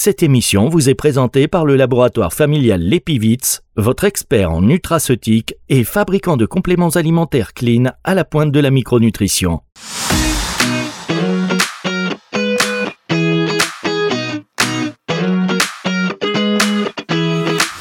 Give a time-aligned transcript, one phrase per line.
[0.00, 5.82] Cette émission vous est présentée par le laboratoire familial Lepivitz, votre expert en nutraceutique et
[5.82, 9.60] fabricant de compléments alimentaires clean à la pointe de la micronutrition.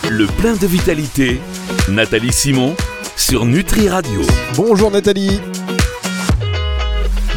[0.10, 1.40] Le plein de vitalité,
[1.88, 2.76] Nathalie Simon
[3.16, 4.22] sur Nutri Radio.
[4.56, 5.40] Bonjour Nathalie.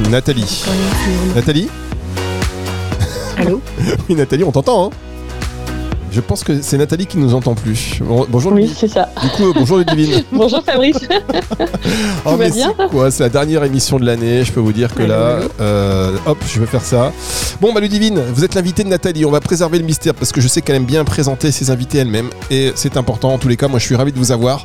[0.09, 0.65] Nathalie.
[1.35, 1.69] Nathalie?
[3.41, 3.61] Allô
[4.09, 4.91] Oui Nathalie, on t'entend hein
[6.13, 8.01] je pense que c'est Nathalie qui nous entend plus.
[8.29, 9.09] bonjour Oui, c'est ça.
[9.23, 10.25] Du coup, bonjour Ludivine.
[10.33, 10.97] bonjour Fabrice.
[12.25, 14.45] oh, mais c'est quoi C'est la dernière émission de l'année.
[14.45, 17.13] Je peux vous dire que là, euh, hop, je vais faire ça.
[17.61, 19.25] Bon, bah Ludivine, vous êtes l'invité de Nathalie.
[19.25, 21.99] On va préserver le mystère parce que je sais qu'elle aime bien présenter ses invités
[21.99, 23.33] elle-même et c'est important.
[23.33, 24.65] En tous les cas, moi, je suis ravi de vous avoir.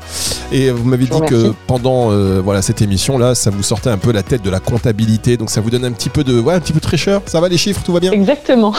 [0.52, 3.98] Et vous m'avez dit que pendant euh, voilà cette émission là, ça vous sortait un
[3.98, 6.54] peu la tête de la comptabilité, donc ça vous donne un petit peu de, ouais,
[6.54, 7.22] un petit peu de fraîcheur.
[7.26, 8.12] Ça va les chiffres, tout va bien?
[8.12, 8.74] Exactement.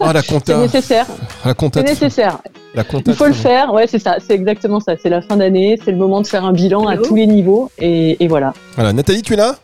[0.00, 0.54] Ah la compta.
[0.54, 1.06] C'est nécessaire.
[1.44, 2.38] La compta nécessaire.
[2.74, 4.94] Il faut le faire, ouais, c'est ça, c'est exactement ça.
[5.02, 7.70] C'est la fin d'année, c'est le moment de faire un bilan à tous les niveons,
[7.78, 8.52] et, voilà.
[8.74, 9.56] Voilà, Nathalie, tu es là?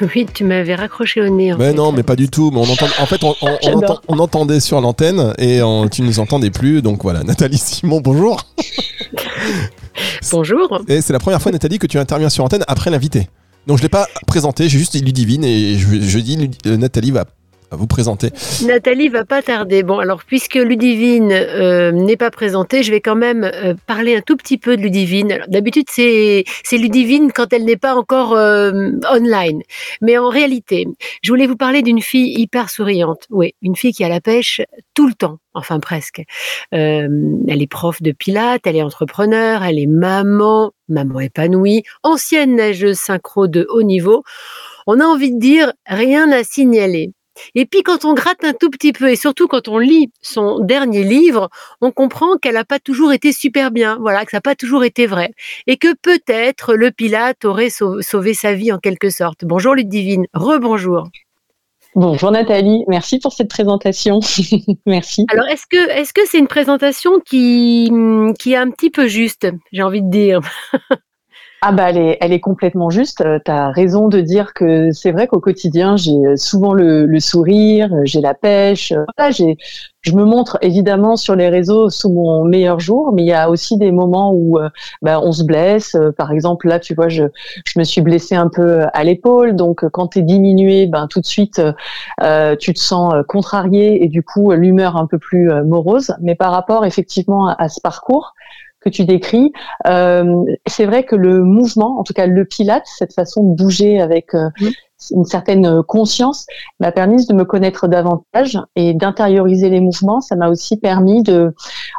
[0.14, 1.54] oui, tu m'avais raccroché au nez.
[1.58, 2.50] mais non, mais pas du tout.
[2.52, 6.82] Mais on entend, en fait, on, entendait sur l'antenne et tu nous entendais plus.
[6.82, 8.44] Donc voilà, Nathalie Simon, bonjour.
[10.30, 10.82] bonjour.
[10.88, 13.28] Et c'est la première fois, Nathalie, que tu interviens sur antenne après l'invité.
[13.66, 16.76] Donc je ne l'ai pas présenté, j'ai juste dit Ludivine et je, je dis euh,
[16.76, 17.24] Nathalie va
[17.76, 18.30] vous présenter.
[18.64, 19.82] Nathalie va pas tarder.
[19.82, 24.20] Bon, alors puisque Ludivine euh, n'est pas présentée, je vais quand même euh, parler un
[24.20, 25.38] tout petit peu de Ludivine.
[25.48, 29.62] D'habitude, c'est Ludivine quand elle n'est pas encore euh, online.
[30.00, 30.86] Mais en réalité,
[31.22, 33.26] je voulais vous parler d'une fille hyper souriante.
[33.30, 34.60] Oui, une fille qui a la pêche
[34.94, 35.38] tout le temps.
[35.54, 36.22] Enfin, presque.
[36.70, 42.98] elle est prof de pilates, elle est entrepreneur, elle est maman, maman épanouie, ancienne nageuse
[42.98, 44.22] synchro de haut niveau.
[44.86, 47.12] On a envie de dire rien à signaler.
[47.54, 50.60] Et puis quand on gratte un tout petit peu, et surtout quand on lit son
[50.60, 51.48] dernier livre,
[51.80, 54.84] on comprend qu'elle n'a pas toujours été super bien, voilà, que ça n'a pas toujours
[54.84, 55.32] été vrai.
[55.66, 59.44] Et que peut-être le Pilate aurait sauvé sa vie en quelque sorte.
[59.44, 61.08] Bonjour Ludivine, rebonjour.
[61.94, 64.20] Bonjour Nathalie, merci pour cette présentation.
[64.86, 65.24] merci.
[65.32, 67.90] Alors est-ce que est-ce que c'est une présentation qui
[68.38, 70.40] qui est un petit peu juste, j'ai envie de dire?
[71.62, 73.22] Ah bah elle est, elle est complètement juste.
[73.22, 77.92] Euh, tu raison de dire que c'est vrai qu'au quotidien, j'ai euh, souvent le, sourire,
[77.94, 78.92] euh, j'ai la pêche.
[79.16, 79.56] Voilà, j'ai,
[80.02, 83.48] je me montre évidemment sur les réseaux sous mon meilleur jour, mais il y a
[83.48, 84.58] aussi des moments où
[85.02, 85.96] bah, on se blesse.
[86.16, 87.24] Par exemple, là, tu vois, je,
[87.64, 91.20] je me suis blessée un peu à l'épaule, donc quand tu es diminué, ben tout
[91.20, 91.60] de suite,
[92.60, 96.14] tu te sens contrarié et du coup l'humeur un peu plus morose.
[96.20, 98.34] Mais par rapport effectivement à ce parcours,
[98.86, 99.52] que tu décris.
[99.86, 104.00] Euh, c'est vrai que le mouvement, en tout cas le pilate, cette façon de bouger
[104.00, 104.48] avec euh,
[105.10, 106.46] une certaine conscience,
[106.78, 110.20] m'a permis de me connaître davantage et d'intérioriser les mouvements.
[110.20, 111.52] Ça m'a aussi permis de,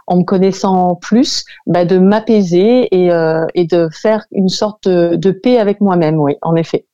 [0.07, 5.31] en me connaissant plus, bah, de m'apaiser et, euh, et, de faire une sorte de
[5.31, 6.17] paix avec moi-même.
[6.19, 6.85] Oui, en effet.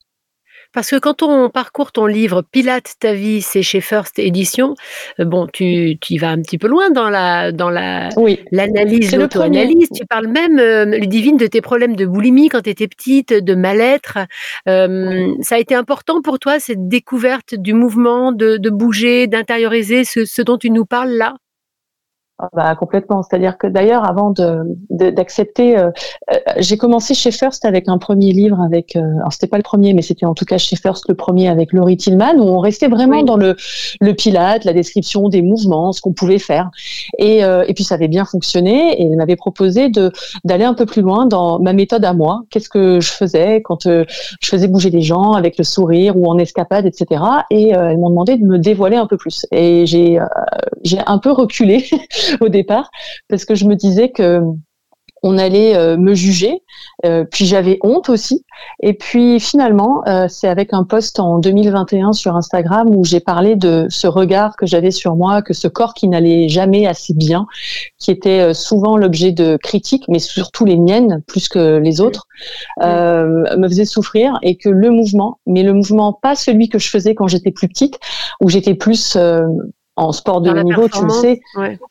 [0.73, 4.73] Parce que quand on parcourt ton livre Pilate ta vie, c'est chez First Edition,
[5.19, 8.09] euh, bon, tu, tu y vas un petit peu loin dans la dans la
[8.51, 9.89] l'analyse, l'auto-analyse.
[9.95, 13.55] Tu parles même, euh, Ludivine, de tes problèmes de boulimie quand tu étais petite, de
[13.55, 14.17] mal-être.
[14.67, 20.03] Euh, ça a été important pour toi cette découverte du mouvement, de, de bouger, d'intérioriser
[20.05, 21.35] ce, ce dont tu nous parles là?
[22.53, 23.23] Bah, complètement.
[23.23, 25.89] C'est-à-dire que d'ailleurs, avant de, d'accepter, euh,
[26.31, 29.63] euh, j'ai commencé chez First avec un premier livre avec, euh, alors c'était pas le
[29.63, 32.59] premier, mais c'était en tout cas chez First le premier avec Laurie Tillman, où on
[32.59, 33.55] restait vraiment dans le,
[34.01, 36.69] le pilate, la description des mouvements, ce qu'on pouvait faire.
[37.17, 39.01] Et, euh, et puis ça avait bien fonctionné.
[39.01, 40.11] Et elle m'avait proposé de
[40.43, 42.43] d'aller un peu plus loin dans ma méthode à moi.
[42.49, 44.05] Qu'est-ce que je faisais quand je
[44.43, 47.21] faisais bouger les gens avec le sourire ou en escapade, etc.
[47.49, 49.45] Et elles m'ont demandé de me dévoiler un peu plus.
[49.51, 50.19] Et j'ai
[50.83, 51.85] j'ai un peu reculé.
[52.41, 52.89] Au départ
[53.29, 54.41] parce que je me disais que
[55.23, 56.61] on allait euh, me juger,
[57.05, 58.45] euh, puis j'avais honte aussi.
[58.81, 63.55] Et puis finalement, euh, c'est avec un post en 2021 sur Instagram où j'ai parlé
[63.55, 67.47] de ce regard que j'avais sur moi, que ce corps qui n'allait jamais assez bien,
[67.97, 72.27] qui était souvent l'objet de critiques, mais surtout les miennes plus que les autres,
[72.81, 74.37] me faisait souffrir.
[74.41, 77.69] Et que le mouvement, mais le mouvement pas celui que je faisais quand j'étais plus
[77.69, 77.97] petite,
[78.41, 79.17] où j'étais plus
[79.95, 81.41] en sport de haut niveau, tu le sais.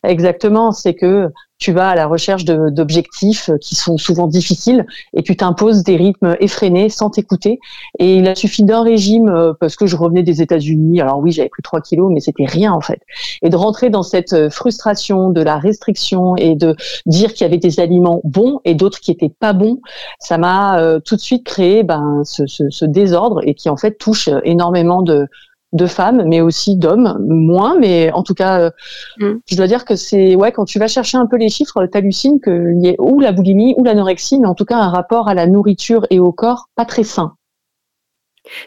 [0.03, 1.31] Exactement, c'est que
[1.63, 6.35] tu vas à la recherche d'objectifs qui sont souvent difficiles et tu t'imposes des rythmes
[6.41, 7.59] effrénés sans t'écouter.
[7.99, 10.99] Et il a suffi d'un régime euh, parce que je revenais des États-Unis.
[10.99, 12.99] Alors oui, j'avais pris 3 kilos, mais c'était rien en fait.
[13.43, 16.75] Et de rentrer dans cette euh, frustration de la restriction et de
[17.05, 19.79] dire qu'il y avait des aliments bons et d'autres qui étaient pas bons,
[20.19, 23.77] ça m'a euh, tout de suite créé ben, ce, ce, ce désordre et qui en
[23.77, 25.27] fait touche énormément de
[25.73, 28.71] de femmes, mais aussi d'hommes, moins, mais en tout cas,
[29.17, 29.33] mm.
[29.45, 32.39] je dois dire que c'est ouais quand tu vas chercher un peu les chiffres, t'hallucines
[32.41, 35.33] qu'il y ait ou la boulimie ou l'anorexie, mais en tout cas un rapport à
[35.33, 37.33] la nourriture et au corps pas très sain.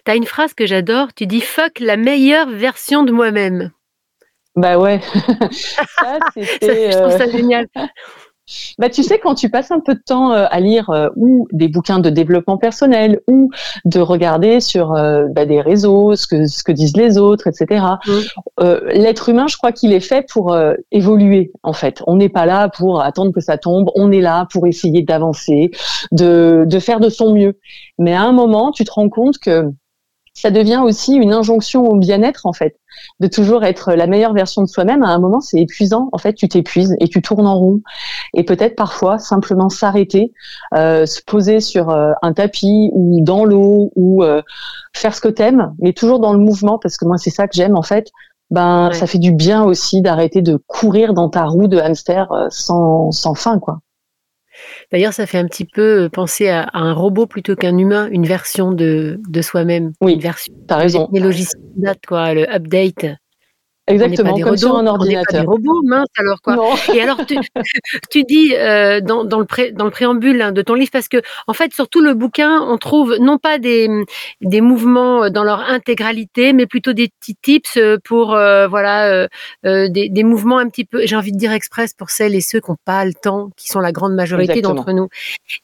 [0.04, 3.70] Tu as une phrase que j'adore, tu dis fuck la meilleure version de moi-même.
[4.56, 5.00] Bah ouais.
[5.52, 7.66] ça, je trouve ça génial.
[8.78, 11.48] Bah, tu sais, quand tu passes un peu de temps euh, à lire euh, ou
[11.52, 13.50] des bouquins de développement personnel ou
[13.84, 17.84] de regarder sur euh, bah, des réseaux ce que, ce que disent les autres, etc.
[18.06, 18.62] Mmh.
[18.92, 20.56] L'être humain, je crois qu'il est fait pour
[20.92, 22.02] évoluer, en fait.
[22.06, 25.70] On n'est pas là pour attendre que ça tombe, on est là pour essayer d'avancer,
[26.12, 27.58] de, de faire de son mieux.
[27.98, 29.70] Mais à un moment, tu te rends compte que
[30.36, 32.76] ça devient aussi une injonction au bien-être en fait,
[33.20, 35.02] de toujours être la meilleure version de soi-même.
[35.02, 36.10] À un moment, c'est épuisant.
[36.12, 37.80] En fait, tu t'épuises et tu tournes en rond.
[38.34, 40.32] Et peut-être parfois simplement s'arrêter,
[40.74, 44.42] euh, se poser sur euh, un tapis ou dans l'eau ou euh,
[44.94, 47.54] faire ce que t'aimes, mais toujours dans le mouvement parce que moi c'est ça que
[47.54, 48.10] j'aime en fait.
[48.50, 53.10] Ben, ça fait du bien aussi d'arrêter de courir dans ta roue de hamster sans,
[53.10, 53.80] sans fin, quoi.
[54.92, 58.26] D'ailleurs, ça fait un petit peu euh, penser à, un robot plutôt qu'un humain, une
[58.26, 59.92] version de, de soi-même.
[60.00, 60.52] Oui, une version.
[60.66, 61.08] T'as raison.
[61.12, 61.60] Les logiciels
[62.06, 63.06] quoi, le update.
[63.88, 65.44] Exactement, comme sur un ordinateur.
[65.46, 66.74] On robots, mince alors quoi.
[66.94, 67.36] Et alors tu,
[68.10, 71.08] tu dis euh, dans, dans, le pré, dans le préambule hein, de ton livre parce
[71.08, 73.88] que en fait sur tout le bouquin on trouve non pas des,
[74.40, 79.28] des mouvements dans leur intégralité mais plutôt des petits tips pour euh, voilà euh,
[79.64, 82.40] euh, des, des mouvements un petit peu j'ai envie de dire express pour celles et
[82.40, 85.08] ceux qui n'ont pas le temps qui sont la grande majorité d'entre nous.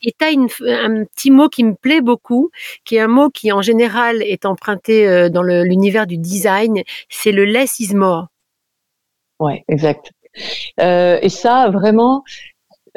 [0.03, 2.51] Et tu as une, un petit mot qui me plaît beaucoup
[2.85, 7.45] qui est un mot qui en général est emprunté dans l'univers du design c'est le
[7.45, 8.12] less is more
[9.41, 10.13] Ouais, exact.
[10.81, 12.23] Euh, et ça, vraiment,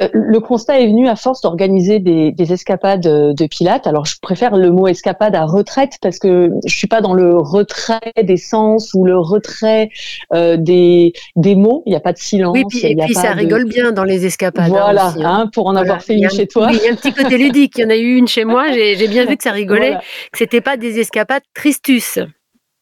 [0.02, 3.86] euh, le constat est venu à force d'organiser des, escapades de pilates.
[3.86, 7.36] Alors, je préfère le mot escapade à retraite parce que je suis pas dans le
[7.38, 9.90] retrait des sens ou le retrait
[10.34, 11.82] euh, des, des mots.
[11.86, 12.54] Il n'y a pas de silence.
[12.54, 14.66] Oui, puis, et puis ça rigole bien dans les escapades.
[14.66, 15.24] Hein, voilà, hein.
[15.24, 16.68] Hein, pour en avoir fait une chez toi.
[16.72, 17.78] il y a un petit côté ludique.
[17.78, 18.70] Il y en a eu une chez moi.
[18.72, 19.94] J'ai bien vu que ça rigolait,
[20.32, 22.18] que c'était pas des escapades tristus.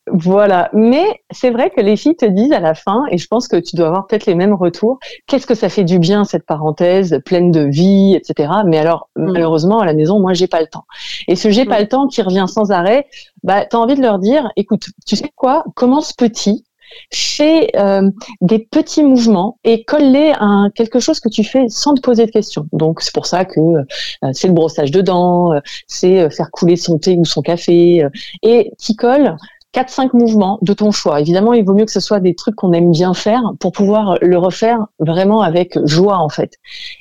[0.07, 3.49] Voilà, mais c'est vrai que les filles te disent à la fin, et je pense
[3.49, 6.45] que tu dois avoir peut-être les mêmes retours, qu'est-ce que ça fait du bien cette
[6.45, 8.53] parenthèse pleine de vie, etc.
[8.67, 9.33] Mais alors, mm.
[9.33, 10.85] malheureusement, à la maison, moi, j'ai pas le temps.
[11.27, 11.69] Et ce j'ai mm.
[11.69, 13.07] pas le temps qui revient sans arrêt,
[13.43, 16.65] bah, tu as envie de leur dire, écoute, tu sais quoi, commence petit,
[17.13, 18.11] fais euh,
[18.41, 22.31] des petits mouvements et colle-les à quelque chose que tu fais sans te poser de
[22.31, 22.67] questions.
[22.73, 26.77] Donc c'est pour ça que euh, c'est le brossage de dents, euh, c'est faire couler
[26.77, 28.07] son thé ou son café
[28.43, 28.97] et qui
[29.75, 31.21] colle 4-5 mouvements de ton choix.
[31.21, 34.17] Évidemment, il vaut mieux que ce soit des trucs qu'on aime bien faire pour pouvoir
[34.21, 36.55] le refaire vraiment avec joie en fait.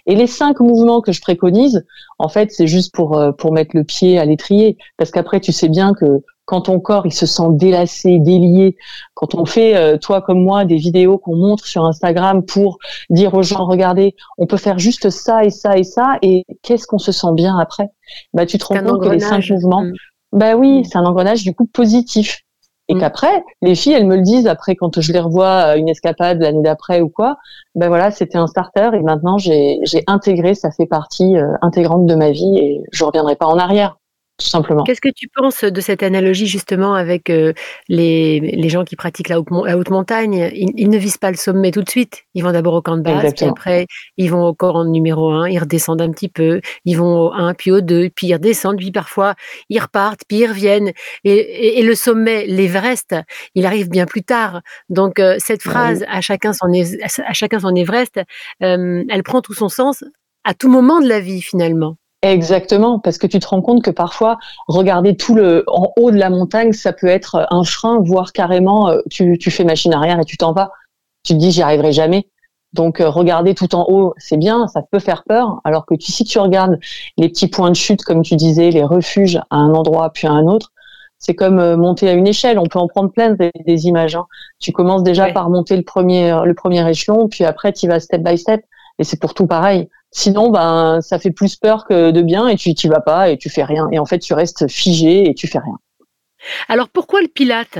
[0.05, 1.85] Et les cinq mouvements que je préconise,
[2.19, 5.51] en fait, c'est juste pour euh, pour mettre le pied à l'étrier parce qu'après tu
[5.51, 8.75] sais bien que quand ton corps il se sent délassé, délié,
[9.13, 12.79] quand on fait euh, toi comme moi des vidéos qu'on montre sur Instagram pour
[13.09, 16.85] dire aux gens regardez, on peut faire juste ça et ça et ça et qu'est-ce
[16.85, 17.89] qu'on se sent bien après?
[18.33, 19.93] Bah tu te rends compte que les cinq mouvements mm.
[20.33, 20.83] Bah oui, mm.
[20.85, 22.41] c'est un engrenage du coup positif.
[22.93, 22.99] Et mm.
[22.99, 26.61] qu'après, les filles, elles me le disent après quand je les revois une escapade l'année
[26.61, 27.37] d'après ou quoi.
[27.73, 32.13] Ben voilà, c'était un starter et maintenant j'ai intégré, ça fait partie euh, intégrante de
[32.13, 33.97] ma vie et je reviendrai pas en arrière
[34.39, 34.83] simplement.
[34.83, 37.53] Qu'est-ce que tu penses de cette analogie justement avec euh,
[37.87, 40.51] les, les, gens qui pratiquent la haute, la haute montagne?
[40.53, 42.23] Ils, ne visent pas le sommet tout de suite.
[42.33, 43.85] Ils vont d'abord au camp de base, puis après
[44.17, 47.53] ils vont au camp numéro 1, ils redescendent un petit peu, ils vont au 1,
[47.53, 49.35] puis au 2, puis ils redescendent, puis parfois
[49.69, 50.91] ils repartent, puis ils reviennent.
[51.23, 53.15] Et, et, le sommet, l'Everest,
[53.55, 54.61] il arrive bien plus tard.
[54.89, 56.67] Donc euh, cette phrase à chacun son,
[57.25, 58.19] à chacun son Everest,
[58.61, 60.03] euh, elle prend tout son sens
[60.43, 61.97] à tout moment de la vie finalement.
[62.23, 64.37] Exactement, parce que tu te rends compte que parfois,
[64.69, 68.87] regarder tout le en haut de la montagne, ça peut être un frein, voire carrément,
[68.87, 70.71] euh, tu, tu fais machine arrière et tu t'en vas.
[71.23, 72.29] Tu te dis, j'y arriverai jamais.
[72.71, 75.59] Donc, euh, regarder tout en haut, c'est bien, ça peut faire peur.
[75.65, 76.79] Alors que si tu regardes
[77.17, 80.31] les petits points de chute, comme tu disais, les refuges à un endroit puis à
[80.31, 80.71] un autre,
[81.19, 82.57] c'est comme euh, monter à une échelle.
[82.57, 84.15] On peut en prendre plein des, images.
[84.15, 84.27] Hein.
[84.59, 88.23] Tu commences déjà par monter le premier, le premier échelon, puis après, tu vas step
[88.23, 88.61] by step.
[88.97, 89.89] Et c'est pour tout pareil.
[90.13, 93.37] Sinon, ben, ça fait plus peur que de bien et tu t'y vas pas et
[93.37, 93.87] tu fais rien.
[93.91, 95.77] Et en fait, tu restes figé et tu fais rien.
[96.69, 97.79] Alors pourquoi le pilate?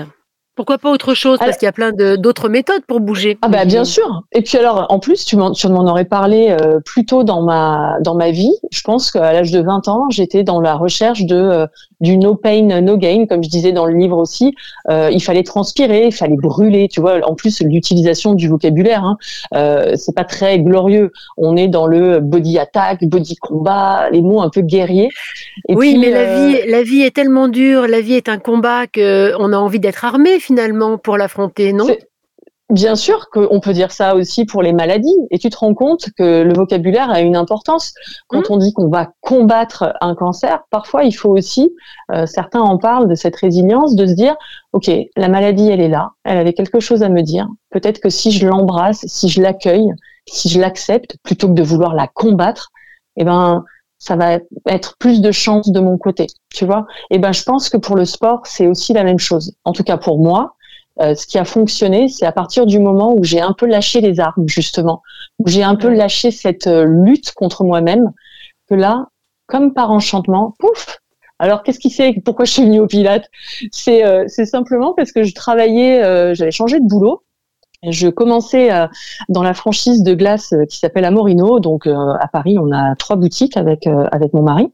[0.56, 1.40] Pourquoi pas autre chose?
[1.40, 3.40] Parce qu'il y a plein d'autres méthodes pour bouger.
[3.42, 4.22] Ah bah bien sûr.
[4.34, 5.52] Et puis alors, en plus, tu m'en
[5.88, 8.54] aurais parlé euh, plus tôt dans ma dans ma vie.
[8.72, 11.68] Je pense qu'à l'âge de 20 ans, j'étais dans la recherche de euh,
[12.04, 14.54] du no pain no gain, comme je disais dans le livre aussi.
[14.90, 16.88] Euh, il fallait transpirer, il fallait brûler.
[16.90, 19.18] Tu vois, en plus l'utilisation du vocabulaire, hein,
[19.56, 21.12] euh, c'est pas très glorieux.
[21.38, 25.10] On est dans le body attack, body combat, les mots un peu guerriers.
[25.70, 29.34] oui, mais la vie, la vie est tellement dure, la vie est un combat que
[29.40, 31.88] on a envie d'être armé finalement pour l'affronter, non?
[32.70, 36.08] Bien sûr qu'on peut dire ça aussi pour les maladies, et tu te rends compte
[36.17, 37.93] que le vocabulaire a une importance.
[38.27, 38.53] Quand mmh.
[38.53, 41.75] on dit qu'on va combattre un cancer, parfois il faut aussi,
[42.12, 44.36] euh, certains en parlent de cette résilience, de se dire,
[44.72, 47.48] ok, la maladie elle est là, elle avait quelque chose à me dire.
[47.70, 49.91] Peut-être que si je l'embrasse, si je l'accueille,
[50.27, 52.72] si je l'accepte, plutôt que de vouloir la combattre,
[53.17, 53.65] eh ben
[54.00, 56.88] ça va être plus de chance de mon côté, tu vois.
[57.12, 59.53] Et eh ben je pense que pour le sport c'est aussi la même chose.
[59.65, 60.55] En tout cas pour moi,
[61.02, 64.00] euh, ce qui a fonctionné, c'est à partir du moment où j'ai un peu lâché
[64.02, 65.02] les armes, justement,
[65.40, 68.12] où j'ai un peu lâché cette euh, lutte contre moi-même,
[68.70, 69.08] que là,
[69.48, 71.00] comme par enchantement, pouf.
[71.40, 73.30] Alors, qu'est-ce qui fait Pourquoi je suis venue au Pilates
[73.72, 77.24] C'est euh, simplement parce que je travaillais, j'avais changé de boulot
[77.90, 78.88] je commençais euh,
[79.30, 81.60] dans la franchise de glace euh, qui s'appelle Amorino.
[81.60, 84.72] Donc euh, à Paris, on a trois boutiques avec avec mon mari.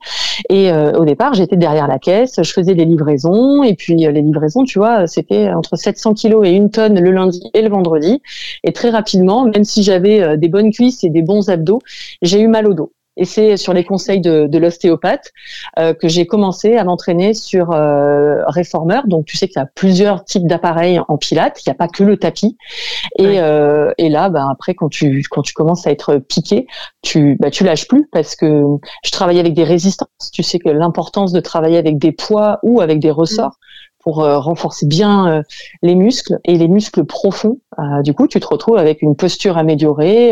[0.50, 3.64] Et au départ, j'étais derrière la caisse, je faisais des livraisons.
[3.64, 7.50] Et puis les livraisons, tu vois, c'était entre 700 kilos et une tonne le lundi
[7.54, 8.22] et le vendredi.
[8.64, 11.80] Et très rapidement, même si j'avais des bonnes cuisses et des bons abdos,
[12.22, 12.92] j'ai eu mal au dos.
[13.20, 15.34] Et c'est sur les conseils de, de l'ostéopathe
[15.78, 19.02] euh, que j'ai commencé à m'entraîner sur euh, Reformer.
[19.06, 21.90] Donc tu sais qu'il y a plusieurs types d'appareils en pilates, il n'y a pas
[21.90, 22.58] que le tapis.
[23.18, 26.66] Et, euh, et là, bah, après quand tu quand tu commences à être piqué,
[27.02, 28.64] tu bah, tu lâches plus parce que
[29.04, 30.32] je travaillais avec des résistances.
[30.32, 33.60] Tu sais que l'importance de travailler avec des poids ou avec des ressorts
[34.10, 35.44] pour euh, renforcer bien euh,
[35.84, 37.60] les muscles et les muscles profonds.
[37.78, 40.32] Euh, du coup, tu te retrouves avec une posture améliorée,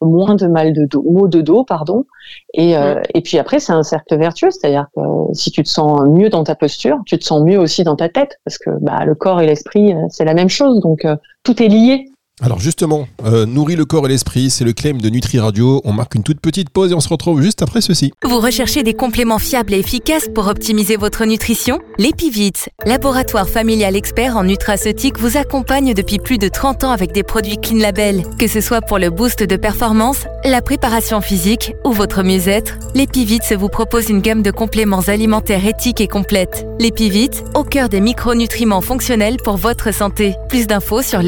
[0.00, 2.04] moins de mal de dos, maux de dos, pardon.
[2.52, 2.74] Et,
[3.14, 5.00] et puis après, c'est un cercle vertueux, c'est-à-dire que
[5.34, 8.08] si tu te sens mieux dans ta posture, tu te sens mieux aussi dans ta
[8.08, 10.80] tête, parce que bah, le corps et l'esprit, c'est la même chose.
[10.80, 11.06] Donc
[11.44, 12.11] tout est lié.
[12.40, 15.82] Alors justement, euh, nourrit le corps et l'esprit, c'est le claim de Nutri Radio.
[15.84, 18.10] On marque une toute petite pause et on se retrouve juste après ceci.
[18.24, 21.78] Vous recherchez des compléments fiables et efficaces pour optimiser votre nutrition?
[21.98, 22.54] L'Epivit,
[22.86, 27.58] laboratoire familial expert en nutraceutique, vous accompagne depuis plus de 30 ans avec des produits
[27.58, 28.24] Clean Label.
[28.38, 33.40] Que ce soit pour le boost de performance, la préparation physique ou votre mieux-être, l'Epivit
[33.56, 36.66] vous propose une gamme de compléments alimentaires éthiques et complètes.
[36.80, 40.34] L'Epivit, au cœur des micronutriments fonctionnels pour votre santé.
[40.48, 41.22] Plus d'infos sur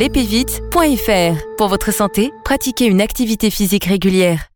[1.59, 4.49] Pour votre santé, pratiquez une activité physique régulière.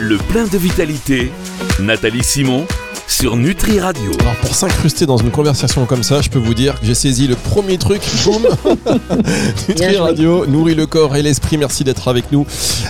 [0.00, 1.30] Le plein de vitalité,
[1.78, 2.66] Nathalie Simon
[3.06, 4.10] sur Nutri Radio.
[4.20, 7.28] Alors pour s'incruster dans une conversation comme ça, je peux vous dire que j'ai saisi
[7.28, 8.42] le premier truc, boum
[9.68, 11.56] Nutri Radio nourrit le corps et l'esprit.
[11.56, 12.44] Merci d'être avec nous,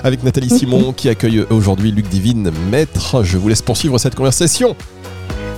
[0.05, 3.23] avec Nathalie Simon qui accueille aujourd'hui Luc Divine, maître.
[3.25, 4.75] Je vous laisse poursuivre cette conversation.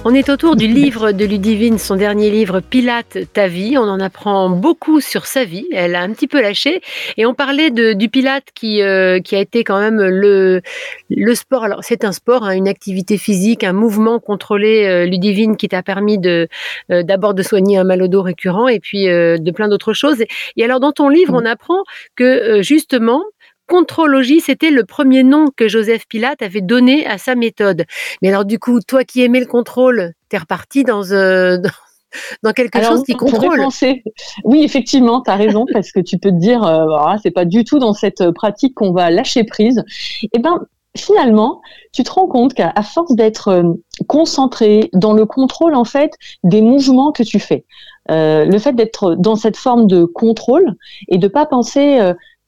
[0.02, 3.76] On est autour du livre de Ludivine, son dernier livre Pilate, ta vie.
[3.76, 5.66] On en apprend beaucoup sur sa vie.
[5.72, 6.80] Elle a un petit peu lâché.
[7.18, 10.62] Et on parlait de, du Pilate qui, euh, qui a été quand même le,
[11.10, 11.64] le sport.
[11.64, 15.82] Alors, c'est un sport, hein, une activité physique, un mouvement contrôlé, euh, Ludivine, qui t'a
[15.82, 16.48] permis de
[16.90, 20.24] euh, d'abord de soigner un mal au dos récurrent et puis de plein d'autres choses.
[20.56, 21.82] Et alors, dans ton livre, on apprend
[22.16, 23.22] que justement,
[23.70, 27.84] contrologie, c'était le premier nom que Joseph Pilate avait donné à sa méthode.
[28.20, 31.56] Mais alors du coup, toi qui aimais le contrôle, t'es reparti dans, euh,
[32.42, 33.64] dans, quelque chose qui contrôle.
[34.44, 37.44] Oui, effectivement, tu as raison, parce que tu peux te dire, euh, ah, c'est pas
[37.44, 39.84] du tout dans cette pratique qu'on va lâcher prise.
[40.32, 40.58] Eh ben,
[40.96, 41.60] finalement,
[41.92, 43.62] tu te rends compte qu'à force d'être euh,
[44.08, 46.12] concentré dans le contrôle en fait
[46.42, 47.64] des mouvements que tu fais,
[48.10, 50.74] euh, le fait d'être dans cette forme de contrôle
[51.06, 52.00] et de pas penser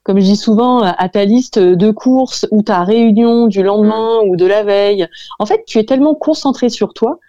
[0.03, 4.29] comme je dis souvent, à ta liste de courses ou ta réunion du lendemain mm.
[4.29, 5.07] ou de la veille.
[5.39, 7.19] En fait, tu es tellement concentré sur toi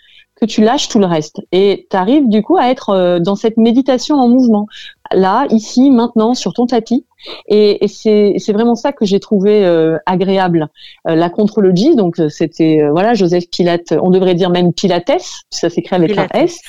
[0.41, 3.37] que tu lâches tout le reste et tu arrives du coup à être euh, dans
[3.37, 4.67] cette méditation en mouvement
[5.13, 7.07] là ici maintenant sur ton tapis
[7.47, 10.69] et, et c'est vraiment ça que j'ai trouvé euh, agréable
[11.09, 15.95] euh, la contrologie donc c'était voilà Joseph Pilate on devrait dire même Pilates ça s'écrit
[15.95, 16.61] avec un S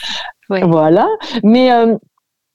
[0.47, 1.07] voilà
[1.43, 1.71] mais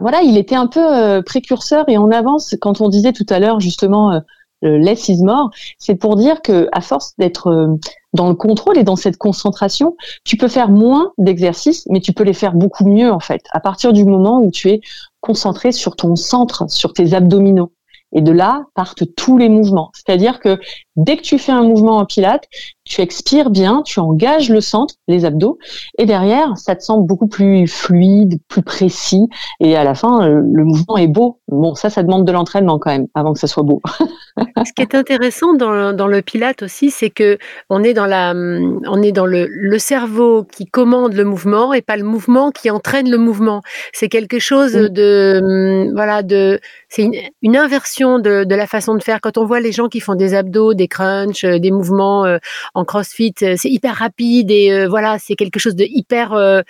[0.00, 3.38] voilà, il était un peu euh, précurseur et en avance quand on disait tout à
[3.38, 4.20] l'heure justement euh,
[4.62, 7.68] less is more, c'est pour dire que à force d'être euh,
[8.12, 12.24] dans le contrôle et dans cette concentration, tu peux faire moins d'exercices, mais tu peux
[12.24, 13.42] les faire beaucoup mieux en fait.
[13.52, 14.80] À partir du moment où tu es
[15.20, 17.72] concentré sur ton centre, sur tes abdominaux.
[18.12, 19.92] Et de là partent tous les mouvements.
[19.94, 20.58] C'est-à-dire que
[20.96, 22.48] Dès que tu fais un mouvement en pilates,
[22.84, 25.58] tu expires bien, tu engages le centre, les abdos,
[25.96, 29.28] et derrière, ça te semble beaucoup plus fluide, plus précis,
[29.60, 31.38] et à la fin, le mouvement est beau.
[31.46, 33.80] Bon, ça, ça demande de l'entraînement quand même, avant que ça soit beau.
[34.66, 38.32] Ce qui est intéressant dans, dans le pilate aussi, c'est que on est dans la,
[38.34, 42.70] on est dans le, le, cerveau qui commande le mouvement et pas le mouvement qui
[42.70, 43.62] entraîne le mouvement.
[43.92, 49.02] C'est quelque chose de, voilà, de, c'est une, une, inversion de, de, la façon de
[49.02, 49.20] faire.
[49.20, 52.38] Quand on voit les gens qui font des abdos, des crunchs, des mouvements euh,
[52.74, 56.62] en CrossFit, euh, c'est hyper rapide et euh, voilà, c'est quelque chose de hyper euh,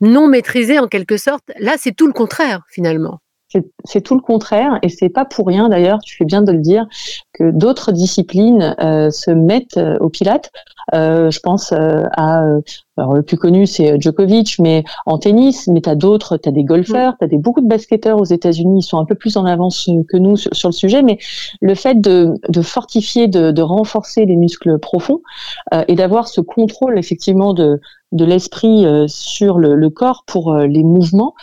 [0.00, 1.50] non maîtrisé en quelque sorte.
[1.58, 3.18] Là, c'est tout le contraire finalement.
[3.84, 6.58] C'est tout le contraire et c'est pas pour rien d'ailleurs, tu fais bien de le
[6.58, 6.86] dire,
[7.32, 10.50] que d'autres disciplines se mettent au Pilates.
[10.92, 12.44] Je pense à
[12.98, 16.52] alors le plus connu c'est Djokovic, mais en tennis, mais tu as d'autres, tu as
[16.52, 19.36] des golfeurs, tu as des, beaucoup de basketteurs aux États-Unis, ils sont un peu plus
[19.36, 21.18] en avance que nous sur, le sujet, mais
[21.60, 25.20] le fait de, de fortifier, de, de, renforcer les muscles profonds
[25.72, 27.80] euh, et d'avoir ce contrôle effectivement de,
[28.12, 31.34] de l'esprit euh, sur le, le, corps pour euh, les mouvements,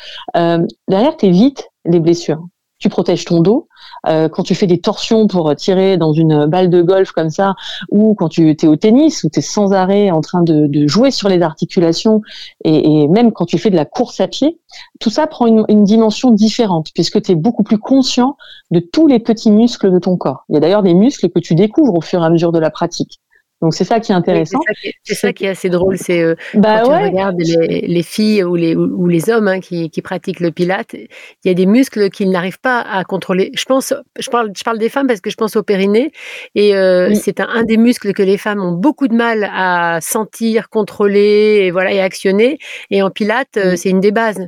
[0.87, 2.45] derrière tu évites les blessures
[2.79, 3.67] tu protèges ton dos.
[4.07, 7.55] Euh, quand tu fais des torsions pour tirer dans une balle de golf comme ça,
[7.89, 11.11] ou quand tu es au tennis, où tu es sans arrêt en train de, jouer
[11.11, 12.21] sur les articulations,
[12.63, 14.59] et, même quand tu fais de la course à pied,
[14.99, 18.37] tout ça prend une, une dimension différente, puisque tu es beaucoup plus conscient
[18.71, 20.45] de tous les petits muscles de ton corps.
[20.49, 22.59] Il y a d'ailleurs des muscles que tu découvres au fur et à mesure de
[22.59, 23.19] la pratique.
[23.61, 24.59] Donc c'est ça qui est intéressant.
[25.03, 28.55] C'est ça, qui est assez drôle, c'est euh, bah quand tu regardes les, filles ou
[28.55, 31.07] les, ou les hommes hein, qui, qui, pratiquent le pilate, il
[31.45, 33.51] y a des muscles qu'ils n'arrivent pas à contrôler.
[33.55, 36.11] Je pense, je parle, je parle des femmes parce que je pense au périnée
[36.53, 39.99] et euh, c'est un, un, des muscles que les femmes ont beaucoup de mal à
[40.01, 42.59] sentir, contrôler et voilà et actionner.
[42.91, 44.47] Et en pilate, euh, c'est une des bases.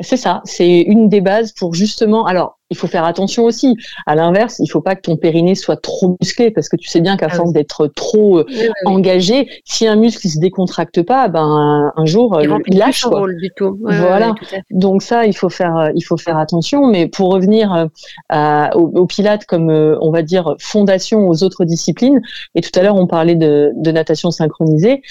[0.00, 2.26] C'est ça, c'est une des bases pour justement.
[2.26, 3.76] Alors, il faut faire attention aussi.
[4.06, 7.00] À l'inverse, il faut pas que ton périnée soit trop musclé parce que tu sais
[7.00, 8.46] bien qu'à ah force d'être trop euh,
[8.86, 13.26] engagé, si un muscle ne se décontracte pas, ben un, jour il, euh, lâche quoi.
[13.32, 13.78] du tout.
[13.82, 14.34] voilà.
[14.70, 16.86] Donc ça, il faut faire, euh, il faut faire attention.
[16.86, 17.88] Mais pour revenir
[18.32, 22.20] au, au, Pilate comme on va dire fondation aux autres disciplines,
[22.54, 25.02] et tout à l'heure on parlait de, de natation synchronisée,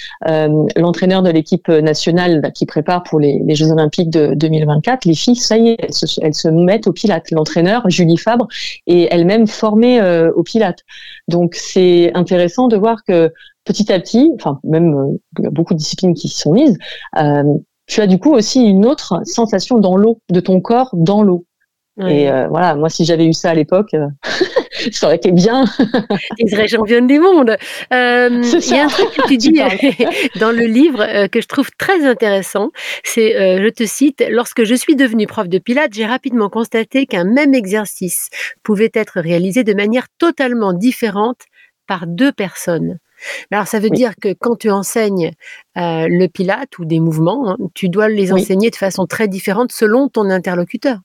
[0.76, 5.36] l'entraîneur de l'équipe nationale qui prépare pour les, les, Jeux Olympiques de 2024, les filles,
[5.36, 7.30] ça y est, elles se, elles se mettent au Pilate
[7.86, 8.48] Julie Fabre,
[8.86, 10.80] est elle-même formée euh, au Pilate.
[11.28, 13.32] Donc c'est intéressant de voir que
[13.64, 16.52] petit à petit, enfin même euh, il y a beaucoup de disciplines qui s'y sont
[16.52, 16.78] mises,
[17.18, 17.42] euh,
[17.86, 21.44] tu as du coup aussi une autre sensation dans l'eau, de ton corps dans l'eau.
[22.08, 23.94] Et voilà, moi si j'avais eu ça à l'époque,
[24.92, 25.64] ça aurait été bien.
[26.38, 27.56] Tu serais championne du monde.
[27.92, 29.60] Euh, il y a un truc que tu dis
[30.40, 32.70] dans le livre euh, que je trouve très intéressant.
[33.04, 37.06] C'est, euh, je te cite, lorsque je suis devenue prof de Pilates, j'ai rapidement constaté
[37.06, 38.28] qu'un même exercice
[38.62, 41.42] pouvait être réalisé de manière totalement différente
[41.86, 42.98] par deux personnes.
[43.50, 45.30] Alors ça veut dire que quand tu enseignes
[45.76, 50.08] le Pilate ou des mouvements, hein, tu dois les enseigner de façon très différente selon
[50.08, 50.98] ton interlocuteur.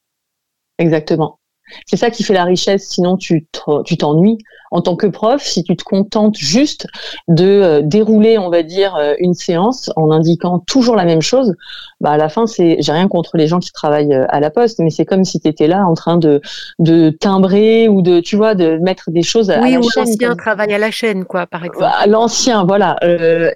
[0.80, 1.40] Exactement.
[1.86, 4.38] C'est ça qui fait la richesse, sinon tu t'ennuies.
[4.72, 6.88] En tant que prof, si tu te contentes juste
[7.28, 11.56] de euh, dérouler, on va dire, euh, une séance en indiquant toujours la même chose,
[12.02, 14.52] bah à la fin, c'est, j'ai rien contre les gens qui travaillent euh, à la
[14.52, 16.42] poste, mais c'est comme si tu étais là en train de,
[16.78, 19.80] de timbrer ou de, tu vois, de mettre des choses à, oui, la chaîne.
[19.80, 21.82] Oui, ou l'ancien travail à la chaîne, quoi, par exemple.
[21.82, 22.96] Bah, l'ancien, voilà.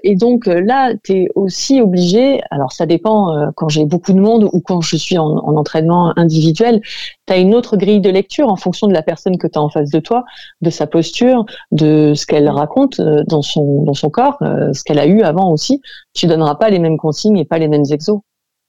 [0.03, 4.49] et donc là, tu es aussi obligé, alors ça dépend quand j'ai beaucoup de monde
[4.51, 6.81] ou quand je suis en, en entraînement individuel,
[7.27, 9.61] tu as une autre grille de lecture en fonction de la personne que tu as
[9.61, 10.25] en face de toi,
[10.61, 14.83] de sa posture, de ce qu'elle raconte euh, dans son, dans son corps, euh, ce
[14.83, 15.81] qu'elle a eu avant aussi.
[16.13, 18.21] Tu donneras pas les mêmes consignes et pas les mêmes exos.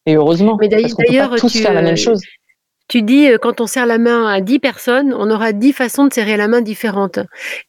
[0.07, 2.21] Et heureusement, Mais parce qu'on peut pas tous faire la même chose.
[2.89, 6.07] Tu dis, euh, quand on serre la main à 10 personnes, on aura 10 façons
[6.07, 7.19] de serrer la main différentes.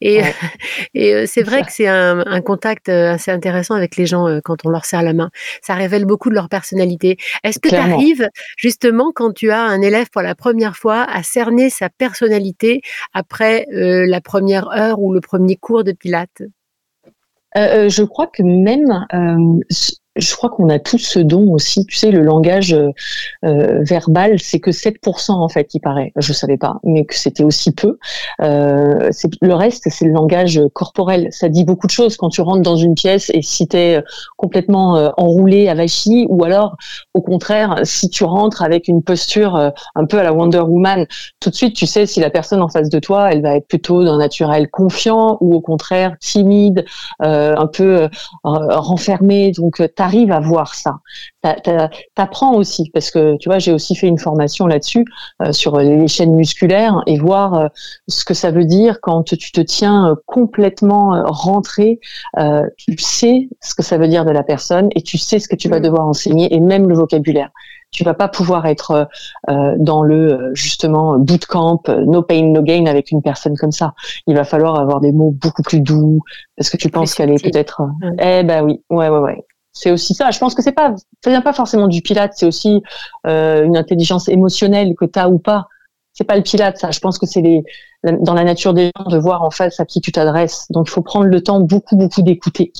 [0.01, 0.19] Et,
[0.93, 4.39] et euh, c'est vrai que c'est un, un, contact euh, assez intéressant avec les gens
[4.43, 5.29] quand on leur serre la main.
[5.61, 7.17] Ça révèle beaucoup de leur personnalité.
[7.43, 11.23] Est-ce que tu arrives, justement, quand tu as un élève pour la première fois, à
[11.23, 12.81] cerner sa personnalité
[13.13, 16.41] après la première heure ou le premier cours de Pilates?
[17.57, 19.59] Euh, je crois que même euh,
[20.15, 21.85] je crois qu'on a tous ce don aussi.
[21.85, 22.91] Tu sais, le langage euh,
[23.43, 26.13] euh verbal, c'est que 7% en fait, il paraît.
[26.15, 27.97] Je savais pas, mais que c'était aussi peu.
[28.41, 31.27] Euh, le reste, c'est le langage corporel.
[31.31, 34.01] Ça dit beaucoup de choses quand tu rentres dans une pièce et si tu es
[34.37, 36.77] complètement euh, enroulé, avachi, ou alors
[37.13, 41.05] au contraire, si tu rentres avec une posture un peu à la Wonder Woman,
[41.39, 43.67] tout de suite, tu sais si la personne en face de toi, elle va être
[43.67, 46.85] plutôt d'un naturel confiant ou au contraire timide,
[47.19, 48.07] un peu
[48.43, 49.51] renfermée.
[49.51, 50.99] Donc, arrives à voir ça.
[52.15, 55.05] T'apprends aussi, parce que tu vois, j'ai aussi fait une formation là-dessus
[55.41, 57.67] euh, sur les chaînes musculaires et voir euh,
[58.07, 61.99] ce que ça veut dire quand tu te tiens euh, complètement rentré.
[62.77, 65.55] tu sais ce que ça veut dire de la personne et tu sais ce que
[65.55, 65.83] tu vas mm.
[65.83, 67.49] devoir enseigner et même le vocabulaire.
[67.91, 69.07] Tu vas pas pouvoir être
[69.47, 73.93] dans le justement bootcamp, no pain no gain avec une personne comme ça.
[74.27, 76.19] Il va falloir avoir des mots beaucoup plus doux
[76.57, 77.83] parce que tu penses qu'elle est peut-être.
[78.19, 80.31] Eh ben oui, ouais ouais ouais c'est aussi ça.
[80.31, 82.81] Je pense que c'est pas, ça vient pas forcément du pilate, c'est aussi
[83.27, 85.67] euh, une intelligence émotionnelle que tu as ou pas.
[86.13, 86.91] C'est pas le pilate, ça.
[86.91, 87.63] Je pense que c'est les,
[88.21, 90.65] dans la nature des gens de voir en face à qui tu t'adresses.
[90.69, 92.71] Donc il faut prendre le temps beaucoup, beaucoup d'écouter.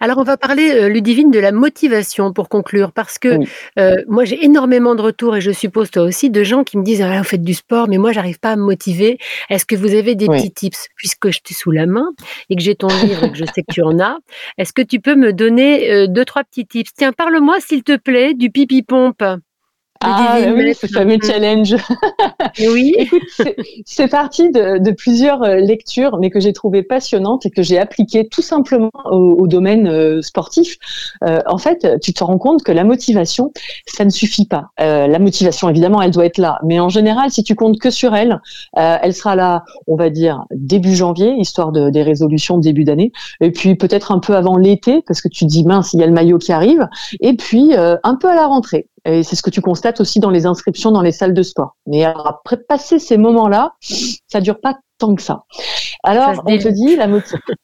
[0.00, 3.38] Alors on va parler, euh, Ludivine, de la motivation pour conclure, parce que
[3.78, 6.82] euh, moi j'ai énormément de retours, et je suppose toi aussi, de gens qui me
[6.82, 9.18] disent ah, vous faites du sport, mais moi j'arrive pas à me motiver.
[9.50, 10.88] Est-ce que vous avez des petits tips?
[10.96, 12.12] Puisque je t'ai sous la main
[12.48, 14.18] et que j'ai ton livre et que je sais que tu en as,
[14.58, 16.94] est-ce que tu peux me donner euh, deux, trois petits tips?
[16.94, 19.22] Tiens, parle-moi s'il te plaît du pipi pompe.
[20.02, 21.76] Ah oui, ce fameux challenge.
[22.60, 22.94] oui.
[22.98, 23.22] Écoute,
[23.84, 27.78] c'est parti de, de, plusieurs euh, lectures, mais que j'ai trouvé passionnantes et que j'ai
[27.78, 30.76] appliquées tout simplement au, au domaine euh, sportif.
[31.24, 33.52] Euh, en fait, tu te rends compte que la motivation,
[33.86, 34.70] ça ne suffit pas.
[34.80, 37.90] Euh, la motivation, évidemment, elle doit être là, mais en général, si tu comptes que
[37.90, 38.40] sur elle,
[38.78, 42.84] euh, elle sera là, on va dire début janvier, histoire de, des résolutions de début
[42.84, 46.00] d'année, et puis peut-être un peu avant l'été, parce que tu te dis mince, il
[46.00, 46.88] y a le maillot qui arrive,
[47.20, 48.86] et puis un peu à la rentrée.
[49.04, 51.76] Et c'est ce que tu constates aussi dans les inscriptions dans les salles de sport.
[51.86, 53.74] Mais après passer ces moments-là,
[54.28, 55.44] ça dure pas tant que ça.
[56.04, 57.38] Alors, on te dit la motivation.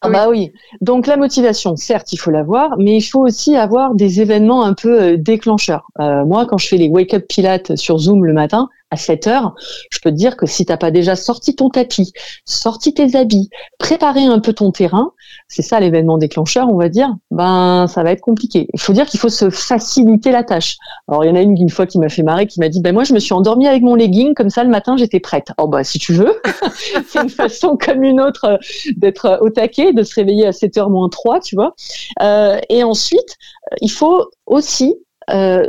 [0.00, 0.52] Ah bah oui.
[0.80, 4.74] Donc la motivation, certes, il faut l'avoir, mais il faut aussi avoir des événements un
[4.74, 5.86] peu euh, déclencheurs.
[6.00, 9.54] Euh, moi, quand je fais les wake-up pilates sur Zoom le matin, à 7 heures,
[9.90, 12.12] je peux te dire que si t'as pas déjà sorti ton tapis,
[12.44, 15.12] sorti tes habits, préparé un peu ton terrain,
[15.48, 18.68] c'est ça l'événement déclencheur, on va dire, ben ça va être compliqué.
[18.74, 20.76] Il faut dire qu'il faut se faciliter la tâche.
[21.08, 22.82] Alors il y en a une une fois qui m'a fait marrer, qui m'a dit,
[22.82, 25.48] ben moi je me suis endormie avec mon legging, comme ça le matin j'étais prête.
[25.56, 26.40] Oh bah si tu veux,
[27.08, 28.56] c'est une façon comme une autre euh,
[28.96, 31.74] d'être au taquet, de se réveiller à 7 heures moins 3, tu vois.
[32.20, 33.36] Euh, et ensuite,
[33.80, 34.94] il faut aussi
[35.30, 35.66] euh,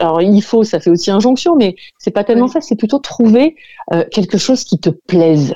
[0.00, 3.56] alors il faut, ça fait aussi injonction, mais c'est pas tellement ça, c'est plutôt trouver
[3.92, 5.54] euh, quelque chose qui te plaise.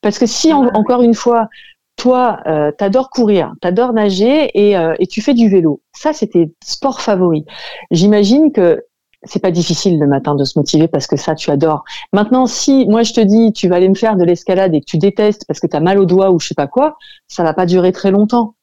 [0.00, 1.48] Parce que si encore une fois,
[1.96, 6.28] toi, euh, t'adores courir, t'adores nager et, euh, et tu fais du vélo, ça c'est
[6.28, 7.44] tes sports favoris.
[7.90, 8.82] J'imagine que
[9.24, 11.84] c'est pas difficile le matin de se motiver parce que ça tu adores.
[12.12, 14.86] Maintenant, si moi je te dis tu vas aller me faire de l'escalade et que
[14.86, 16.96] tu détestes parce que tu as mal au doigt ou je sais pas quoi,
[17.28, 18.54] ça va pas durer très longtemps.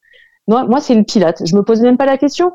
[0.48, 1.46] Moi, moi c'est le pilate.
[1.46, 2.52] Je me pose même pas la question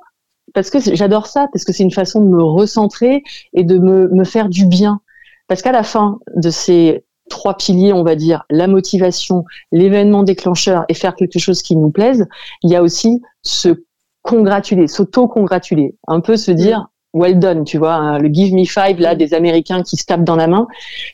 [0.54, 4.08] parce que j'adore ça, parce que c'est une façon de me recentrer et de me,
[4.08, 5.00] me faire du bien.
[5.48, 10.84] Parce qu'à la fin de ces trois piliers, on va dire, la motivation, l'événement déclencheur
[10.88, 12.26] et faire quelque chose qui nous plaise,
[12.62, 13.84] il y a aussi se
[14.22, 19.00] congratuler, s'auto-congratuler, un peu se dire well done, tu vois, hein, le give me five
[19.00, 20.66] là des Américains qui se tapent dans la main.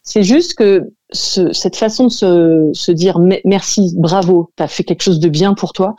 [0.02, 5.02] C'est juste que ce, cette façon de se, se dire merci, bravo, t'as fait quelque
[5.02, 5.94] chose de bien pour toi.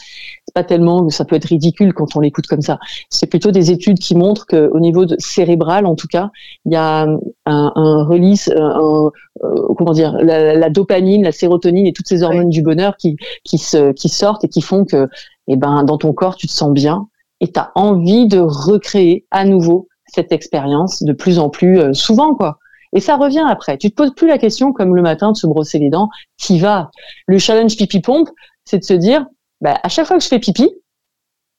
[0.45, 2.79] C'est pas tellement, ça peut être ridicule quand on l'écoute comme ça.
[3.09, 6.31] C'est plutôt des études qui montrent que au niveau de, cérébral, en tout cas,
[6.65, 9.11] il y a un, un release, un,
[9.43, 13.15] euh, comment dire, la, la, dopamine, la sérotonine et toutes ces hormones du bonheur qui
[13.43, 15.07] qui se qui sortent et qui font que,
[15.47, 17.07] eh ben, dans ton corps, tu te sens bien
[17.39, 21.93] et tu as envie de recréer à nouveau cette expérience de plus en plus euh,
[21.93, 22.57] souvent, quoi.
[22.93, 23.77] Et ça revient après.
[23.77, 26.09] Tu te poses plus la question comme le matin de se brosser les dents.
[26.37, 26.91] Qui va
[27.27, 28.29] Le challenge pipi pompe,
[28.65, 29.25] c'est de se dire,
[29.61, 30.69] bah, à chaque fois que je fais pipi,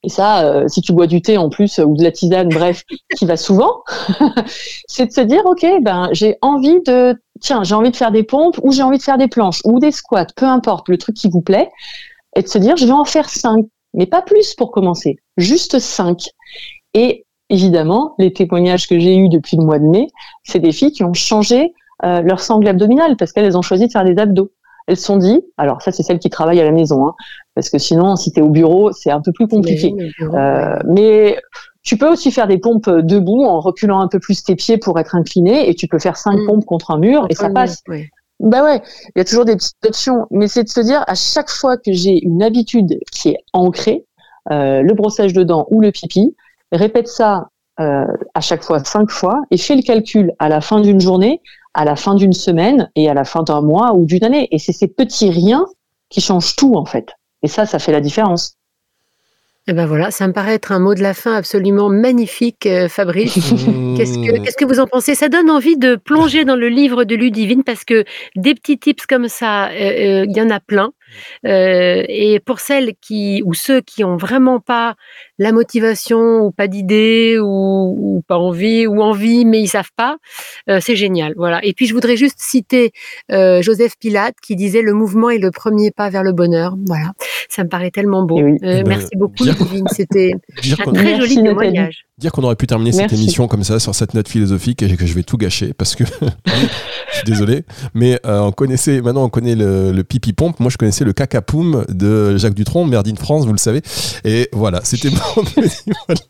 [0.05, 2.85] et ça, euh, si tu bois du thé en plus ou de la tisane, bref,
[3.17, 3.83] qui va souvent,
[4.87, 8.23] c'est de se dire, ok, ben j'ai envie de, tiens, j'ai envie de faire des
[8.23, 11.17] pompes ou j'ai envie de faire des planches ou des squats, peu importe le truc
[11.17, 11.71] qui vous plaît,
[12.37, 15.79] et de se dire, je vais en faire cinq, mais pas plus pour commencer, juste
[15.79, 16.29] cinq.
[16.93, 20.09] Et évidemment, les témoignages que j'ai eus depuis le mois de mai,
[20.43, 23.93] c'est des filles qui ont changé euh, leur sangle abdominale parce qu'elles ont choisi de
[23.93, 24.51] faire des abdos.
[24.87, 27.15] Elles se sont dit, alors ça c'est celles qui travaillent à la maison, hein,
[27.55, 29.95] parce que sinon si tu es au bureau c'est un peu plus compliqué.
[30.21, 31.39] Euh, mais
[31.83, 34.99] tu peux aussi faire des pompes debout en reculant un peu plus tes pieds pour
[34.99, 36.47] être incliné et tu peux faire cinq mm.
[36.47, 37.83] pompes contre un mur et ça passe.
[38.41, 38.83] Bah ouais,
[39.15, 41.77] il y a toujours des petites options, mais c'est de se dire à chaque fois
[41.77, 44.05] que j'ai une habitude qui est ancrée,
[44.51, 46.35] euh, le brossage de dents ou le pipi,
[46.77, 47.49] répète ça
[47.81, 51.41] euh, à chaque fois cinq fois et fais le calcul à la fin d'une journée,
[51.75, 54.49] à la fin d'une semaine et à la fin d'un mois ou d'une année.
[54.53, 55.67] Et c'est ces petits riens
[56.09, 57.13] qui changent tout en fait.
[57.43, 58.57] Et ça, ça fait la différence.
[59.67, 62.67] Et eh ben voilà, ça me paraît être un mot de la fin absolument magnifique,
[62.67, 63.33] euh, Fabrice.
[63.97, 65.15] qu'est-ce, que, qu'est-ce que vous en pensez?
[65.15, 68.05] Ça donne envie de plonger dans le livre de Ludivine parce que
[68.37, 70.93] des petits tips comme ça, euh, il y en a plein.
[71.47, 74.95] Euh, et pour celles qui ou ceux qui ont vraiment pas
[75.39, 80.17] la motivation ou pas d'idée ou, pas envie ou envie mais ils savent pas,
[80.69, 81.35] euh, c'est génial.
[81.37, 81.65] Voilà.
[81.65, 82.93] Et puis je voudrais juste citer
[83.31, 86.77] euh, Joseph Pilate qui disait le mouvement est le premier pas vers le bonheur.
[86.87, 87.13] Voilà.
[87.49, 88.39] Ça me paraît tellement beau.
[88.39, 89.45] Eh ben, merci beaucoup,
[89.93, 90.33] C'était
[90.87, 92.07] un très joli témoignage.
[92.19, 95.05] Dire qu'on aurait pu terminer cette émission comme ça sur cette note philosophique et que
[95.05, 96.05] je vais tout gâcher parce que
[96.47, 100.61] je suis désolé, mais euh, on connaissait maintenant on connaît le, pipi pompe.
[100.61, 103.83] Moi je connaissais le caca poum de Jacques Dutronc, Merdine France, vous le savez.
[104.25, 105.45] Et voilà, c'était bon.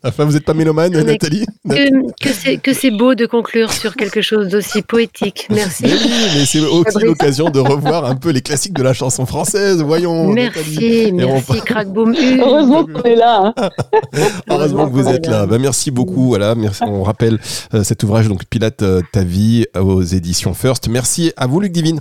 [0.03, 4.49] enfin, vous n'êtes pas mélomane, Nathalie Que, que c'est beau de conclure sur quelque chose
[4.49, 5.47] d'aussi poétique.
[5.51, 5.85] Merci.
[5.85, 9.83] Mais, c'est aussi l'occasion de revoir un peu les classiques de la chanson française.
[9.83, 10.33] Voyons.
[10.33, 12.15] Merci, merci, Crackboom.
[12.41, 13.53] Heureusement qu'on est là.
[13.57, 13.71] Hein.
[14.49, 15.47] Heureusement que vous êtes là.
[15.47, 16.29] Bah, merci beaucoup.
[16.29, 16.83] Voilà, merci.
[16.87, 17.39] On rappelle
[17.75, 20.89] euh, cet ouvrage, donc Pilate, euh, ta vie, aux éditions First.
[20.89, 22.01] Merci à vous, Luc Divine.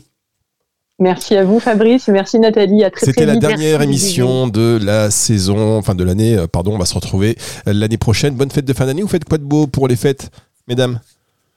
[1.00, 2.08] Merci à vous, Fabrice.
[2.08, 2.84] Merci, Nathalie.
[2.84, 6.38] À très, C'était la dernière émission de la saison, enfin de l'année.
[6.38, 8.36] Euh, pardon, on va se retrouver l'année prochaine.
[8.36, 9.02] Bonne fête de fin d'année.
[9.02, 10.30] Vous faites quoi de beau pour les fêtes,
[10.68, 11.00] mesdames?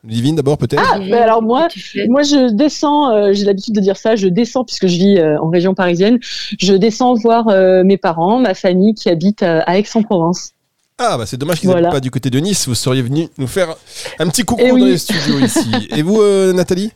[0.04, 0.82] Divine d'abord peut-être?
[0.92, 1.66] Ah, ben alors moi,
[2.08, 5.74] moi je descends, j'ai l'habitude de dire ça, je descends puisque je vis en région
[5.74, 6.18] parisienne,
[6.60, 7.46] je descends voir
[7.84, 10.52] mes parents, ma famille qui habite à Aix-en-Provence.
[10.98, 12.68] Ah, bah c'est dommage qu'ils n'habitent pas du côté de Nice.
[12.68, 13.74] Vous seriez venu nous faire
[14.18, 15.68] un petit coucou eh dans les studios ici.
[15.90, 16.92] Et vous, euh, Nathalie?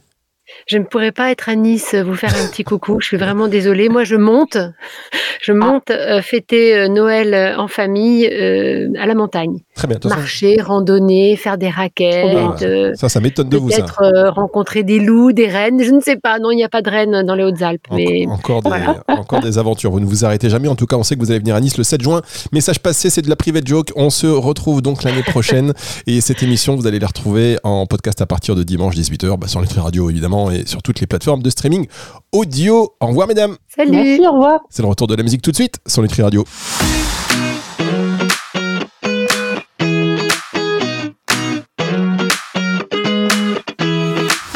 [0.67, 2.99] Je ne pourrais pas être à Nice vous faire un petit coucou.
[3.01, 3.89] Je suis vraiment désolée.
[3.89, 4.57] Moi, je monte,
[5.43, 9.59] je monte euh, fêter euh, Noël euh, en famille à la montagne.
[9.75, 9.99] Très bien.
[10.05, 12.97] Marcher, randonner, faire des raquettes.
[12.97, 13.69] ça, ça m'étonne de vous.
[13.69, 15.83] Peut-être rencontrer des loups, des rennes.
[15.83, 16.39] Je ne sais pas.
[16.39, 17.87] Non, il n'y a pas de rennes dans les Hautes-Alpes.
[17.93, 18.71] Mais encore, des,
[19.09, 19.91] encore des aventures.
[19.91, 20.69] Vous ne vous arrêtez jamais.
[20.69, 22.21] En tout cas, on sait que vous allez venir à Nice le 7 juin.
[22.53, 23.93] Message passé, c'est de la private joke.
[23.97, 25.73] On se retrouve donc l'année prochaine.
[26.07, 29.49] et cette émission, vous allez la retrouver en podcast à partir de dimanche 18h bah,
[29.49, 30.11] sur les Radio,
[30.49, 31.87] évidemment, et sur toutes les plateformes de streaming
[32.33, 32.95] audio.
[33.01, 33.57] Au revoir, mesdames.
[33.75, 33.91] Salut.
[33.93, 34.61] Merci, au revoir.
[34.71, 36.45] C'est le retour de la musique tout de suite sur Nutri Radio.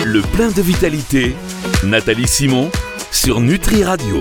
[0.05, 1.35] Le plein de vitalité,
[1.85, 2.71] Nathalie Simon
[3.11, 4.07] sur Nutri Radio.